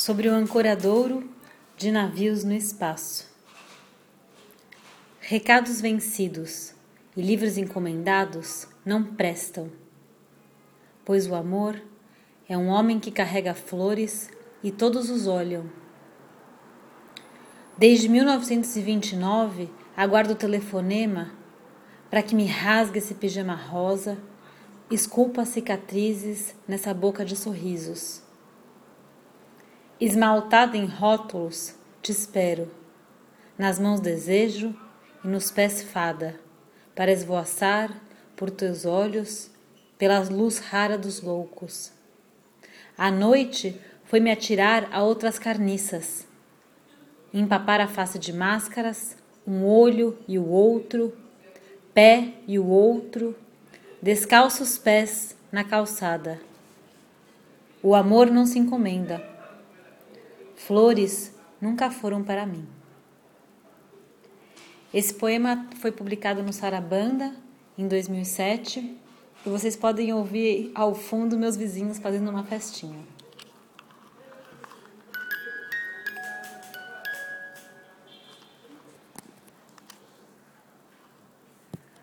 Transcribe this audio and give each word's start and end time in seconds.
sobre 0.00 0.30
o 0.30 0.32
ancoradouro 0.32 1.28
de 1.76 1.92
navios 1.92 2.42
no 2.42 2.54
espaço. 2.54 3.28
Recados 5.20 5.78
vencidos 5.78 6.72
e 7.14 7.20
livros 7.20 7.58
encomendados 7.58 8.66
não 8.82 9.04
prestam, 9.04 9.70
pois 11.04 11.26
o 11.26 11.34
amor 11.34 11.78
é 12.48 12.56
um 12.56 12.68
homem 12.68 12.98
que 12.98 13.10
carrega 13.10 13.52
flores 13.52 14.30
e 14.64 14.70
todos 14.70 15.10
os 15.10 15.26
olham. 15.26 15.70
Desde 17.76 18.08
1929 18.08 19.68
aguardo 19.94 20.32
o 20.32 20.36
telefonema 20.36 21.30
para 22.08 22.22
que 22.22 22.34
me 22.34 22.46
rasgue 22.46 23.00
esse 23.00 23.12
pijama 23.12 23.54
rosa, 23.54 24.16
esculpa 24.90 25.44
cicatrizes 25.44 26.54
nessa 26.66 26.94
boca 26.94 27.22
de 27.22 27.36
sorrisos. 27.36 28.29
Esmaltada 30.00 30.78
em 30.78 30.86
rótulos, 30.86 31.74
te 32.00 32.10
espero. 32.10 32.70
Nas 33.58 33.78
mãos 33.78 34.00
desejo 34.00 34.74
e 35.22 35.28
nos 35.28 35.50
pés 35.50 35.82
fada, 35.82 36.40
para 36.94 37.12
esvoaçar 37.12 37.94
por 38.34 38.48
teus 38.48 38.86
olhos, 38.86 39.50
pela 39.98 40.18
luz 40.20 40.58
rara 40.58 40.96
dos 40.96 41.20
loucos. 41.20 41.92
A 42.96 43.10
noite 43.10 43.78
foi 44.06 44.20
me 44.20 44.30
atirar 44.30 44.88
a 44.90 45.02
outras 45.02 45.38
carniças, 45.38 46.26
empapar 47.34 47.78
a 47.82 47.86
face 47.86 48.18
de 48.18 48.32
máscaras, 48.32 49.18
um 49.46 49.66
olho 49.66 50.18
e 50.26 50.38
o 50.38 50.48
outro, 50.48 51.12
pé 51.92 52.36
e 52.48 52.58
o 52.58 52.66
outro, 52.66 53.36
descalços 54.00 54.78
pés 54.78 55.36
na 55.52 55.62
calçada. 55.62 56.40
O 57.82 57.94
amor 57.94 58.30
não 58.30 58.46
se 58.46 58.58
encomenda 58.58 59.38
Flores 60.66 61.32
nunca 61.60 61.90
foram 61.90 62.22
para 62.22 62.44
mim. 62.44 62.66
Esse 64.92 65.14
poema 65.14 65.66
foi 65.80 65.90
publicado 65.90 66.42
no 66.42 66.52
Sarabanda 66.52 67.34
em 67.78 67.88
2007 67.88 68.96
e 69.46 69.48
vocês 69.48 69.74
podem 69.74 70.12
ouvir 70.12 70.70
ao 70.74 70.94
fundo 70.94 71.38
meus 71.38 71.56
vizinhos 71.56 71.98
fazendo 71.98 72.30
uma 72.30 72.44
festinha. 72.44 73.00